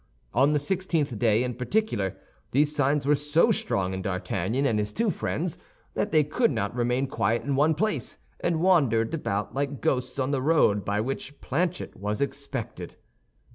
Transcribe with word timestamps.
On 0.33 0.51
the 0.53 0.57
sixteenth 0.57 1.19
day, 1.19 1.43
in 1.43 1.53
particular, 1.53 2.17
these 2.53 2.75
signs 2.75 3.05
were 3.05 3.13
so 3.13 3.51
strong 3.51 3.93
in 3.93 4.01
D'Artagnan 4.01 4.65
and 4.65 4.79
his 4.79 4.93
two 4.93 5.11
friends 5.11 5.59
that 5.93 6.11
they 6.11 6.23
could 6.23 6.49
not 6.49 6.73
remain 6.73 7.05
quiet 7.05 7.43
in 7.43 7.55
one 7.55 7.75
place, 7.75 8.17
and 8.39 8.61
wandered 8.61 9.13
about 9.13 9.53
like 9.53 9.79
ghosts 9.79 10.17
on 10.17 10.31
the 10.31 10.41
road 10.41 10.83
by 10.83 11.01
which 11.01 11.39
Planchet 11.39 11.95
was 11.95 12.19
expected. 12.19 12.95